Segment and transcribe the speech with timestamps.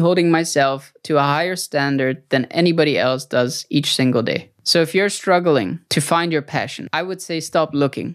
[0.00, 4.50] holding myself to a higher standard than anybody else does each single day.
[4.64, 8.14] So if you're struggling to find your passion, I would say stop looking.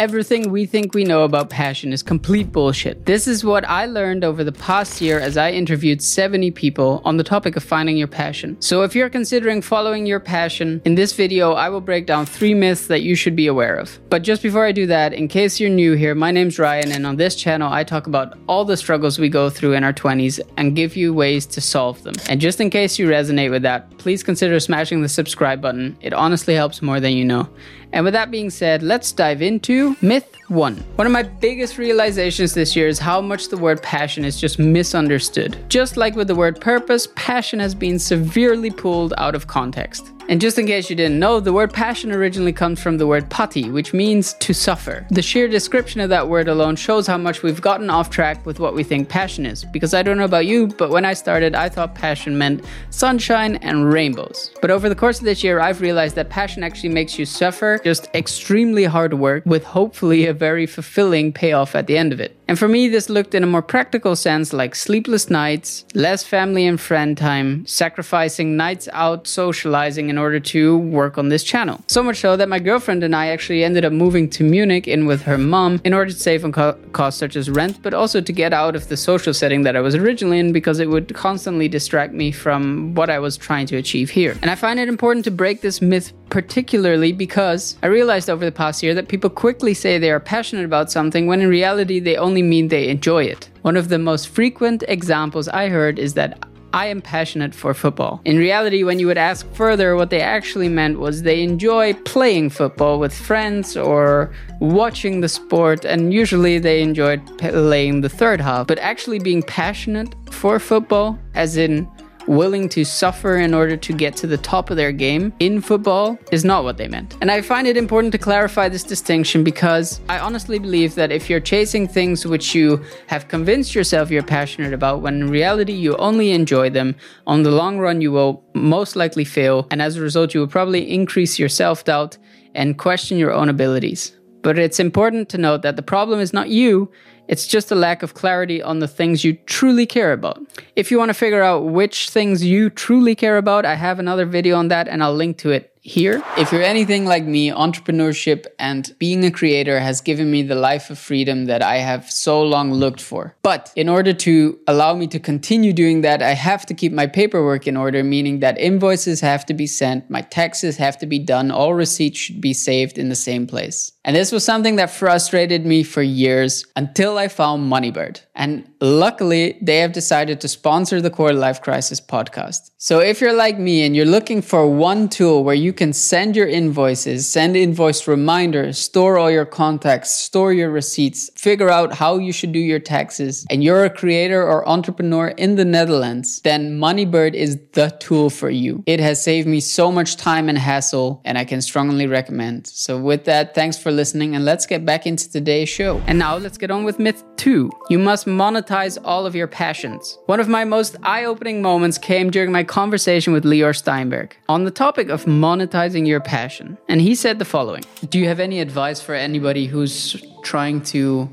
[0.00, 3.04] Everything we think we know about passion is complete bullshit.
[3.04, 7.18] This is what I learned over the past year as I interviewed 70 people on
[7.18, 8.56] the topic of finding your passion.
[8.62, 12.54] So if you're considering following your passion, in this video I will break down three
[12.54, 14.00] myths that you should be aware of.
[14.08, 17.06] But just before I do that, in case you're new here, my name's Ryan and
[17.06, 20.40] on this channel I talk about all the struggles we go through in our 20s
[20.56, 22.14] and give you ways to solve them.
[22.26, 25.98] And just in case you resonate with that, please consider smashing the subscribe button.
[26.00, 27.50] It honestly helps more than you know.
[27.92, 30.76] And with that being said, let's dive into myth one.
[30.96, 34.58] One of my biggest realizations this year is how much the word passion is just
[34.58, 35.56] misunderstood.
[35.68, 40.12] Just like with the word purpose, passion has been severely pulled out of context.
[40.30, 43.28] And just in case you didn't know, the word passion originally comes from the word
[43.30, 45.04] pati, which means to suffer.
[45.10, 48.60] The sheer description of that word alone shows how much we've gotten off track with
[48.60, 49.64] what we think passion is.
[49.64, 53.56] Because I don't know about you, but when I started, I thought passion meant sunshine
[53.56, 54.52] and rainbows.
[54.60, 57.80] But over the course of this year, I've realized that passion actually makes you suffer
[57.82, 62.36] just extremely hard work with hopefully a very fulfilling payoff at the end of it.
[62.50, 66.66] And for me, this looked in a more practical sense like sleepless nights, less family
[66.66, 71.80] and friend time, sacrificing nights out socializing in order to work on this channel.
[71.86, 75.06] So much so that my girlfriend and I actually ended up moving to Munich in
[75.06, 78.20] with her mom in order to save on co- costs such as rent, but also
[78.20, 81.14] to get out of the social setting that I was originally in because it would
[81.14, 84.36] constantly distract me from what I was trying to achieve here.
[84.42, 88.52] And I find it important to break this myth particularly because I realized over the
[88.52, 92.16] past year that people quickly say they are passionate about something when in reality they
[92.16, 93.50] only mean they enjoy it.
[93.62, 96.38] One of the most frequent examples I heard is that
[96.72, 98.20] I am passionate for football.
[98.24, 102.50] In reality, when you would ask further, what they actually meant was they enjoy playing
[102.50, 108.68] football with friends or watching the sport, and usually they enjoyed playing the third half.
[108.68, 111.88] But actually being passionate for football, as in
[112.30, 116.16] willing to suffer in order to get to the top of their game in football
[116.30, 117.16] is not what they meant.
[117.20, 121.28] And I find it important to clarify this distinction because I honestly believe that if
[121.28, 125.96] you're chasing things which you have convinced yourself you're passionate about, when in reality you
[125.96, 126.94] only enjoy them,
[127.26, 129.66] on the long run you will most likely fail.
[129.72, 132.16] And as a result, you will probably increase your self doubt
[132.54, 134.16] and question your own abilities.
[134.42, 136.90] But it's important to note that the problem is not you,
[137.30, 140.42] it's just a lack of clarity on the things you truly care about.
[140.74, 144.26] If you want to figure out which things you truly care about, I have another
[144.26, 146.22] video on that and I'll link to it here.
[146.36, 150.90] If you're anything like me, entrepreneurship and being a creator has given me the life
[150.90, 153.34] of freedom that I have so long looked for.
[153.42, 157.06] But in order to allow me to continue doing that, I have to keep my
[157.06, 161.18] paperwork in order, meaning that invoices have to be sent, my taxes have to be
[161.18, 163.92] done, all receipts should be saved in the same place.
[164.04, 168.20] And this was something that frustrated me for years until I found Moneybird.
[168.40, 172.70] And luckily, they have decided to sponsor the Quarter Life Crisis podcast.
[172.78, 176.34] So if you're like me and you're looking for one tool where you can send
[176.34, 182.16] your invoices, send invoice reminders, store all your contacts, store your receipts, figure out how
[182.16, 186.78] you should do your taxes, and you're a creator or entrepreneur in the Netherlands, then
[186.78, 188.82] Moneybird is the tool for you.
[188.86, 192.68] It has saved me so much time and hassle, and I can strongly recommend.
[192.68, 195.98] So with that, thanks for listening, and let's get back into today's show.
[196.06, 197.70] And now let's get on with myth two.
[197.90, 200.18] You must monetize all of your passions.
[200.26, 204.64] One of my most eye opening moments came during my conversation with Lior Steinberg on
[204.64, 206.78] the topic of monetizing your passion.
[206.88, 211.28] And he said the following Do you have any advice for anybody who's trying to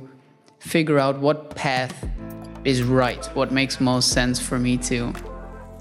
[0.60, 2.08] figure out what path
[2.66, 3.26] is right?
[3.36, 5.14] What makes most sense for me to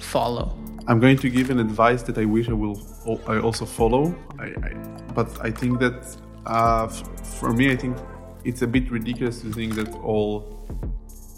[0.00, 0.56] follow?
[0.88, 2.80] I'm going to give an advice that I wish I will
[3.26, 4.14] I also follow.
[4.38, 4.74] I, I,
[5.14, 6.16] but I think that
[6.46, 7.96] uh, for me, I think
[8.44, 10.56] it's a bit ridiculous to think that all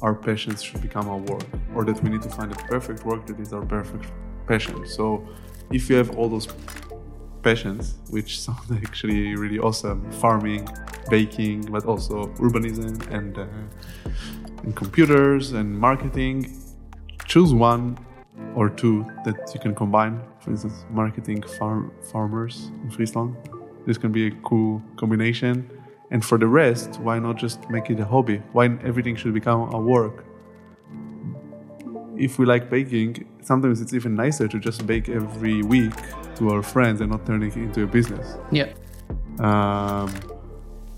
[0.03, 1.44] our passions should become our work
[1.75, 4.06] or that we need to find a perfect work that is our perfect
[4.47, 4.86] passion.
[4.86, 5.26] So
[5.72, 6.48] if you have all those
[7.42, 10.69] passions, which sound actually really awesome, farming,
[11.10, 13.47] baking, but also urbanism and, uh,
[14.62, 16.56] and computers and marketing,
[17.26, 17.99] choose one
[18.55, 20.20] or two that you can combine.
[20.40, 23.37] For instance, marketing farm farmers in Friesland.
[23.87, 25.70] This can be a cool combination
[26.10, 28.43] and for the rest, why not just make it a hobby?
[28.52, 30.25] Why everything should become a work?
[32.16, 35.93] If we like baking, sometimes it's even nicer to just bake every week
[36.37, 38.37] to our friends and not turn it into a business.
[38.50, 38.72] Yeah.
[39.38, 40.12] Um,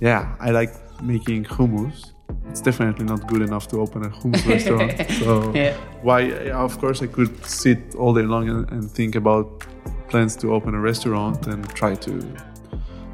[0.00, 0.72] yeah, I like
[1.02, 2.12] making hummus.
[2.48, 5.10] It's definitely not good enough to open a hummus restaurant.
[5.18, 5.76] So yeah.
[6.02, 6.50] why?
[6.50, 9.64] Of course, I could sit all day long and, and think about
[10.08, 12.36] plans to open a restaurant and try to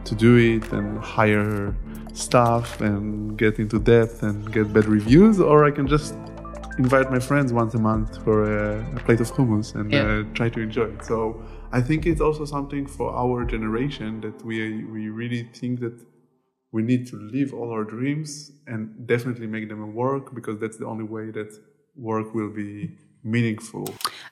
[0.04, 1.74] to do it and hire
[2.16, 6.14] stuff and get into depth and get bad reviews, or I can just
[6.78, 10.02] invite my friends once a month for a, a plate of hummus and Yeah.
[10.02, 11.04] uh, try to enjoy it.
[11.04, 11.40] So
[11.72, 15.96] I think it's also something for our generation that we we really think that
[16.72, 20.86] we need to live all our dreams and definitely make them work because that's the
[20.86, 21.50] only way that
[21.96, 22.72] work will be
[23.24, 23.84] meaningful.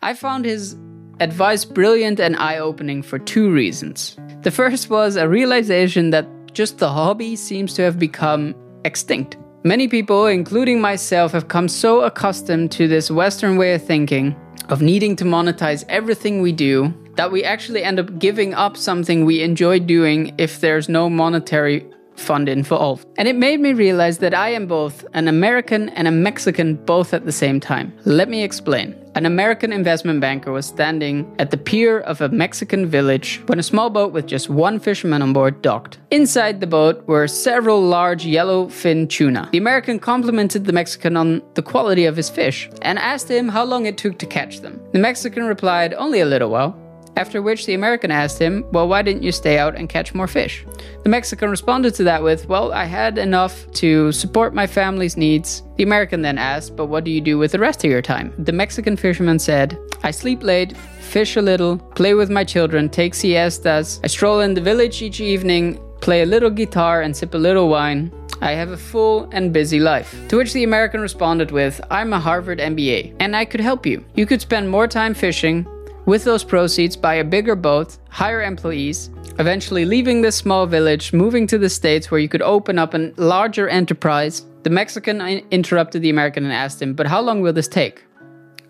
[0.02, 0.76] I found his
[1.20, 4.16] advice brilliant and eye opening for two reasons.
[4.42, 8.54] The first was a realization that just the hobby seems to have become
[8.84, 9.36] extinct.
[9.64, 14.36] Many people, including myself, have come so accustomed to this Western way of thinking,
[14.68, 19.24] of needing to monetize everything we do, that we actually end up giving up something
[19.24, 21.86] we enjoy doing if there's no monetary
[22.16, 23.06] fund involved.
[23.16, 27.14] And it made me realize that I am both an American and a Mexican both
[27.14, 27.92] at the same time.
[28.04, 28.94] Let me explain.
[29.16, 33.62] An American investment banker was standing at the pier of a Mexican village when a
[33.62, 35.98] small boat with just one fisherman on board docked.
[36.10, 39.48] Inside the boat were several large yellowfin tuna.
[39.52, 43.64] The American complimented the Mexican on the quality of his fish and asked him how
[43.64, 44.80] long it took to catch them.
[44.90, 46.76] The Mexican replied, Only a little while.
[47.16, 50.26] After which the American asked him, Well, why didn't you stay out and catch more
[50.26, 50.64] fish?
[51.04, 55.62] The Mexican responded to that with, Well, I had enough to support my family's needs.
[55.76, 58.34] The American then asked, But what do you do with the rest of your time?
[58.38, 63.14] The Mexican fisherman said, I sleep late, fish a little, play with my children, take
[63.14, 67.38] siestas, I stroll in the village each evening, play a little guitar, and sip a
[67.38, 68.12] little wine.
[68.42, 70.14] I have a full and busy life.
[70.28, 74.04] To which the American responded with, I'm a Harvard MBA, and I could help you.
[74.14, 75.66] You could spend more time fishing,
[76.06, 81.46] with those proceeds, buy a bigger boat, hire employees, eventually leaving this small village, moving
[81.46, 84.44] to the States where you could open up a larger enterprise.
[84.62, 85.20] The Mexican
[85.50, 88.04] interrupted the American and asked him, But how long will this take?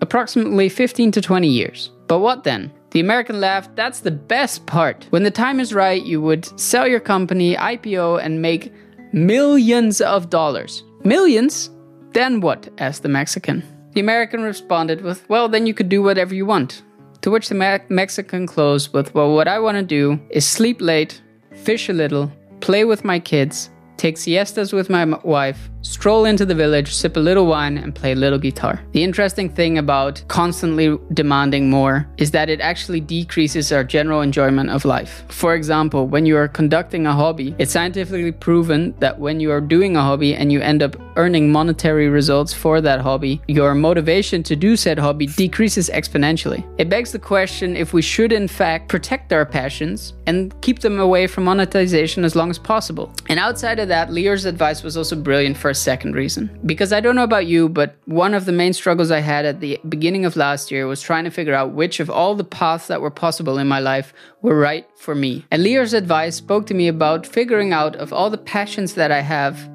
[0.01, 1.91] Approximately 15 to 20 years.
[2.07, 2.73] But what then?
[2.93, 5.07] The American laughed, That's the best part.
[5.11, 8.73] When the time is right, you would sell your company, IPO, and make
[9.13, 10.85] millions of dollars.
[11.03, 11.71] Millions?
[12.13, 12.69] Then what?
[12.79, 13.65] asked the Mexican.
[13.95, 16.84] The American responded with, Well, then you could do whatever you want.
[17.25, 20.83] To which the Me- Mexican closed with, Well, what I want to do is sleep
[20.83, 21.23] late,
[21.55, 22.31] fish a little,
[22.61, 27.17] play with my kids, take siestas with my m- wife, stroll into the village, sip
[27.17, 28.81] a little wine, and play a little guitar.
[28.93, 34.71] The interesting thing about constantly demanding more is that it actually decreases our general enjoyment
[34.71, 35.25] of life.
[35.29, 39.61] For example, when you are conducting a hobby, it's scientifically proven that when you are
[39.61, 44.43] doing a hobby and you end up earning monetary results for that hobby, your motivation
[44.43, 46.65] to do said hobby decreases exponentially.
[46.79, 50.99] It begs the question if we should, in fact, protect our passions and keep them
[50.99, 53.13] away from monetization as long as possible.
[53.29, 56.57] And outside of that, Lior's advice was also brilliant for a second reason.
[56.65, 59.59] Because I don't know about you, but one of the main struggles I had at
[59.59, 62.87] the beginning of last year was trying to figure out which of all the paths
[62.87, 65.45] that were possible in my life were right for me.
[65.51, 69.21] And Lior's advice spoke to me about figuring out of all the passions that I
[69.21, 69.69] have,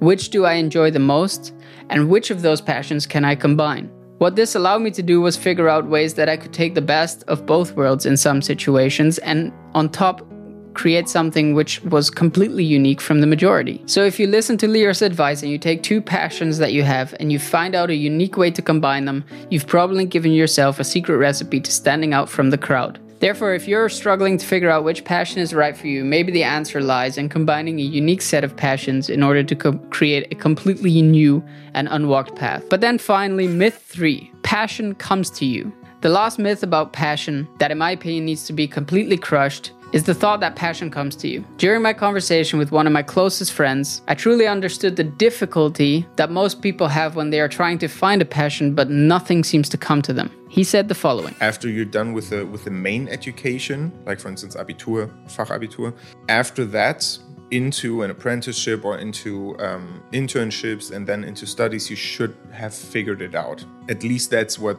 [0.00, 1.52] which do I enjoy the most,
[1.90, 3.90] and which of those passions can I combine?
[4.22, 6.80] What this allowed me to do was figure out ways that I could take the
[6.96, 10.26] best of both worlds in some situations, and on top,
[10.74, 13.82] create something which was completely unique from the majority.
[13.86, 17.14] So, if you listen to Lior's advice and you take two passions that you have
[17.20, 20.84] and you find out a unique way to combine them, you've probably given yourself a
[20.84, 22.98] secret recipe to standing out from the crowd.
[23.22, 26.42] Therefore, if you're struggling to figure out which passion is right for you, maybe the
[26.42, 30.34] answer lies in combining a unique set of passions in order to co- create a
[30.34, 31.40] completely new
[31.74, 32.64] and unwalked path.
[32.68, 35.72] But then finally, myth three passion comes to you.
[36.00, 40.04] The last myth about passion, that in my opinion needs to be completely crushed, is
[40.04, 41.44] the thought that passion comes to you.
[41.58, 46.30] During my conversation with one of my closest friends, I truly understood the difficulty that
[46.30, 49.76] most people have when they are trying to find a passion but nothing seems to
[49.76, 50.30] come to them.
[50.48, 54.28] He said the following after you're done with the with the main education, like for
[54.28, 55.94] instance Abitur, Fachabitur,
[56.28, 57.18] after that
[57.50, 63.20] into an apprenticeship or into um, internships and then into studies, you should have figured
[63.20, 63.64] it out.
[63.90, 64.78] At least that's what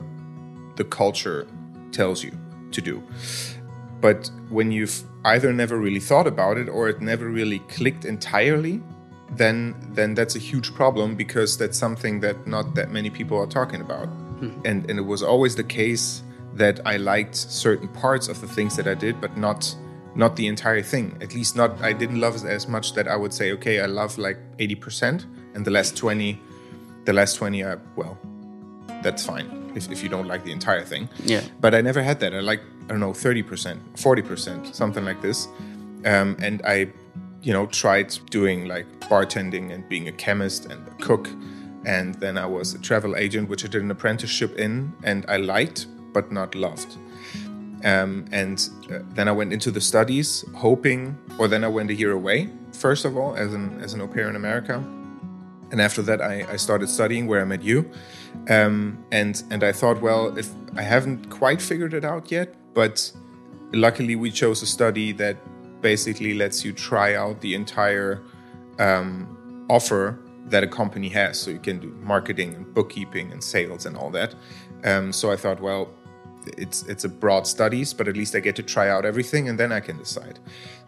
[0.75, 1.47] the culture
[1.91, 2.31] tells you
[2.71, 3.03] to do.
[4.03, 8.81] But when you've either never really thought about it or it never really clicked entirely,
[9.37, 13.47] then then that's a huge problem because that's something that not that many people are
[13.47, 14.07] talking about.
[14.41, 14.51] Hmm.
[14.65, 16.21] And and it was always the case
[16.55, 19.73] that I liked certain parts of the things that I did, but not
[20.15, 21.17] not the entire thing.
[21.21, 23.85] At least not I didn't love it as much that I would say, okay, I
[23.87, 26.37] love like 80% and the last 20
[27.05, 28.17] the last 20 I well,
[29.01, 31.07] that's fine if, if you don't like the entire thing.
[31.23, 31.43] Yeah.
[31.61, 32.33] But I never had that.
[32.33, 35.47] I like I don't know, 30%, 40%, something like this.
[36.05, 36.87] Um, and I,
[37.41, 41.29] you know, tried doing like bartending and being a chemist and a cook.
[41.85, 45.37] And then I was a travel agent, which I did an apprenticeship in, and I
[45.37, 46.97] liked, but not loved.
[47.83, 51.93] Um, and uh, then I went into the studies, hoping, or then I went a
[51.93, 54.75] year away, first of all as an as an au pair in America,
[55.69, 57.91] and after that I, I started studying where I met you,
[58.49, 63.11] um, and and I thought, well, if I haven't quite figured it out yet, but
[63.71, 65.37] luckily we chose a study that
[65.81, 68.21] basically lets you try out the entire
[68.79, 71.39] um, offer that a company has.
[71.39, 74.35] So you can do marketing and bookkeeping and sales and all that.
[74.83, 75.89] Um, so I thought, well,
[76.57, 79.57] it's it's a broad studies, but at least I get to try out everything and
[79.57, 80.39] then I can decide.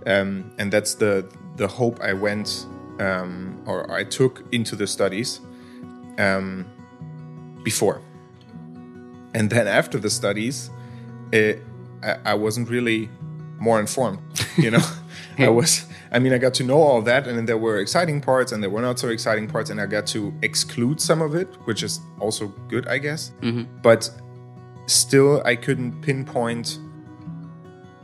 [0.05, 1.25] Um, and that's the
[1.55, 2.65] the hope I went
[2.99, 5.39] um, or I took into the studies
[6.17, 6.65] um,
[7.63, 8.01] before.
[9.33, 10.69] And then after the studies,
[11.31, 11.61] it,
[12.05, 13.09] I, I wasn't really
[13.59, 14.19] more informed.
[14.57, 14.85] You know,
[15.37, 15.85] I was.
[16.11, 18.63] I mean, I got to know all that, and then there were exciting parts, and
[18.63, 21.83] there were not so exciting parts, and I got to exclude some of it, which
[21.83, 23.31] is also good, I guess.
[23.41, 23.63] Mm-hmm.
[23.81, 24.09] But
[24.85, 26.79] still, I couldn't pinpoint.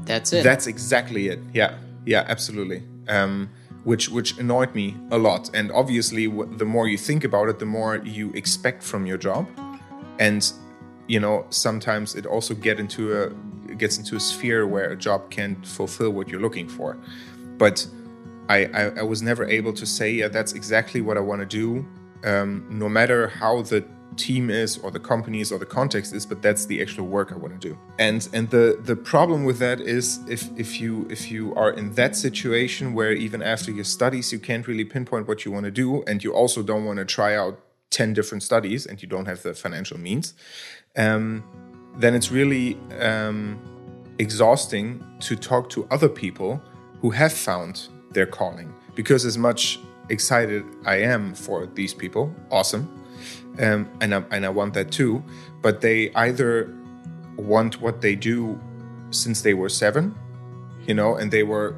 [0.02, 0.44] That's it.
[0.44, 1.40] That's exactly it.
[1.54, 2.84] Yeah, yeah, absolutely.
[3.08, 3.50] Um,
[3.84, 5.50] which which annoyed me a lot.
[5.54, 9.48] And obviously, the more you think about it, the more you expect from your job,
[10.20, 10.52] and
[11.08, 13.32] you know sometimes it also get into a
[13.82, 16.98] gets into a sphere where a job can't fulfill what you're looking for.
[17.58, 17.86] But
[18.48, 21.50] I, I, I was never able to say, yeah, that's exactly what I want to
[21.64, 21.86] do,
[22.24, 23.84] um, no matter how the
[24.18, 27.36] team is or the companies or the context is but that's the actual work i
[27.36, 31.32] want to do and and the the problem with that is if if you if
[31.32, 35.46] you are in that situation where even after your studies you can't really pinpoint what
[35.46, 37.58] you want to do and you also don't want to try out
[37.92, 40.34] 10 different studies and you don't have the financial means
[40.98, 41.42] um,
[41.98, 43.60] then it's really um,
[44.22, 44.86] exhausting
[45.20, 46.62] to talk to other people
[47.02, 52.84] who have found their calling because as much excited i am for these people awesome
[53.60, 55.24] um, and, I, and I want that too.
[55.62, 56.74] But they either
[57.38, 58.60] want what they do
[59.12, 60.16] since they were seven,
[60.88, 61.76] you know, and they were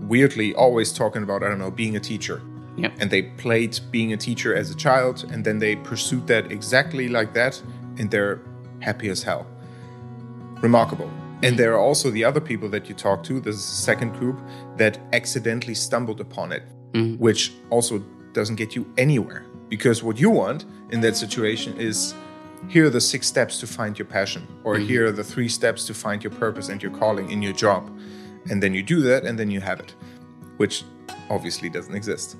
[0.00, 2.40] weirdly always talking about, I don't know, being a teacher.
[2.76, 2.92] Yep.
[3.00, 7.08] And they played being a teacher as a child, and then they pursued that exactly
[7.08, 7.60] like that,
[7.98, 8.40] and they're
[8.80, 9.46] happy as hell.
[10.60, 11.10] Remarkable.
[11.42, 14.14] And there are also the other people that you talk to, this is the second
[14.14, 14.40] group,
[14.76, 16.62] that accidentally stumbled upon it,
[16.92, 17.22] mm-hmm.
[17.22, 17.98] which also
[18.32, 19.44] doesn't get you anywhere.
[19.68, 22.14] Because what you want in that situation is
[22.68, 24.86] here are the six steps to find your passion, or mm-hmm.
[24.86, 27.90] here are the three steps to find your purpose and your calling in your job.
[28.50, 29.94] And then you do that, and then you have it,
[30.56, 30.84] which
[31.28, 32.36] obviously doesn't exist.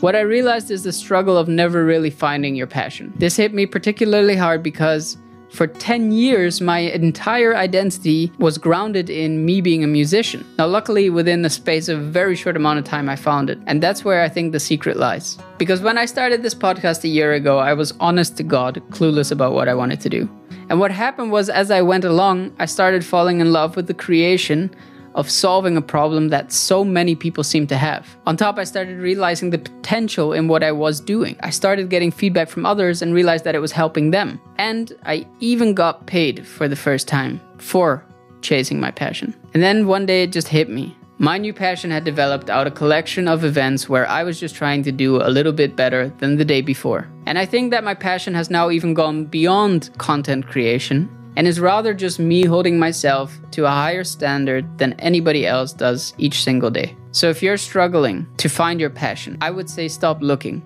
[0.00, 3.12] What I realized is the struggle of never really finding your passion.
[3.16, 5.16] This hit me particularly hard because
[5.50, 10.44] for 10 years, my entire identity was grounded in me being a musician.
[10.58, 13.58] Now, luckily, within the space of a very short amount of time, I found it.
[13.66, 15.38] And that's where I think the secret lies.
[15.58, 19.32] Because when I started this podcast a year ago, I was honest to God, clueless
[19.32, 20.28] about what I wanted to do.
[20.68, 23.94] And what happened was, as I went along, I started falling in love with the
[23.94, 24.74] creation
[25.16, 28.06] of solving a problem that so many people seem to have.
[28.26, 31.36] On top, I started realizing the potential in what I was doing.
[31.40, 34.40] I started getting feedback from others and realized that it was helping them.
[34.58, 38.04] And I even got paid for the first time for
[38.42, 39.34] chasing my passion.
[39.54, 40.94] And then one day it just hit me.
[41.18, 44.54] My new passion had developed out of a collection of events where I was just
[44.54, 47.08] trying to do a little bit better than the day before.
[47.24, 51.60] And I think that my passion has now even gone beyond content creation and is
[51.60, 56.70] rather just me holding myself to a higher standard than anybody else does each single
[56.70, 56.96] day.
[57.12, 60.62] So if you're struggling to find your passion, I would say stop looking.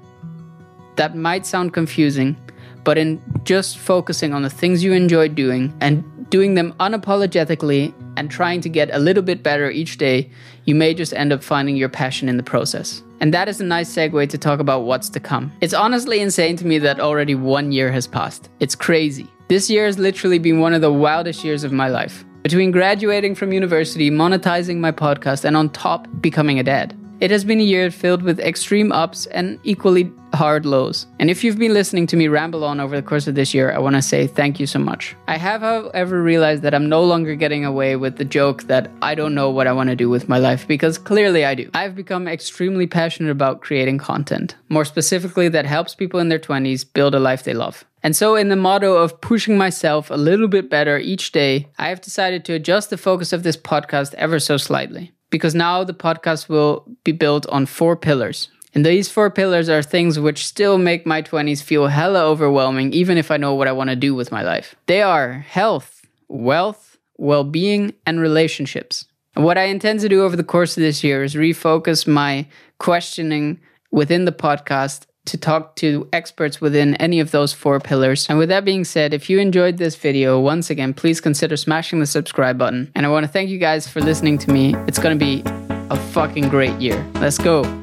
[0.97, 2.37] That might sound confusing,
[2.85, 8.31] but in just focusing on the things you enjoy doing and doing them unapologetically and
[8.31, 10.31] trying to get a little bit better each day,
[10.65, 13.03] you may just end up finding your passion in the process.
[13.21, 15.53] And that is a nice segue to talk about what's to come.
[15.61, 18.49] It's honestly insane to me that already one year has passed.
[18.61, 19.29] It's crazy.
[19.50, 22.25] This year has literally been one of the wildest years of my life.
[22.45, 26.97] Between graduating from university, monetizing my podcast, and on top, becoming a dad.
[27.19, 31.07] It has been a year filled with extreme ups and equally hard lows.
[31.19, 33.73] And if you've been listening to me ramble on over the course of this year,
[33.73, 35.17] I want to say thank you so much.
[35.29, 39.15] I have, however, realized that I'm no longer getting away with the joke that I
[39.15, 41.71] don't know what I want to do with my life because clearly I do.
[41.75, 46.85] I've become extremely passionate about creating content, more specifically, that helps people in their 20s
[46.93, 47.85] build a life they love.
[48.03, 51.89] And so, in the motto of pushing myself a little bit better each day, I
[51.89, 55.13] have decided to adjust the focus of this podcast ever so slightly.
[55.29, 58.49] Because now the podcast will be built on four pillars.
[58.75, 63.19] And these four pillars are things which still make my 20s feel hella overwhelming, even
[63.19, 64.75] if I know what I want to do with my life.
[64.87, 69.07] They are health, wealth, well being, and relationships.
[69.35, 72.47] And what I intend to do over the course of this year is refocus my
[72.79, 73.61] questioning
[73.91, 78.27] within the podcast to talk to experts within any of those four pillars.
[78.29, 82.00] And with that being said, if you enjoyed this video, once again, please consider smashing
[82.00, 82.91] the subscribe button.
[82.95, 84.75] And I want to thank you guys for listening to me.
[84.87, 85.43] It's going to be
[85.91, 87.07] a fucking great year.
[87.15, 87.80] Let's go.